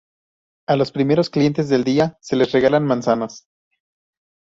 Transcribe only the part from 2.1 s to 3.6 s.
se les regalan manzanas.